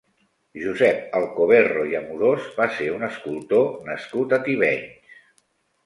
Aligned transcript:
Josep 0.61 1.13
Alcoverro 1.19 1.85
i 1.91 1.95
Amorós 2.01 2.49
va 2.57 2.69
ser 2.81 2.89
un 2.97 3.07
escultor 3.11 3.71
nascut 3.93 4.39
a 4.41 4.45
Tivenys. 4.51 5.19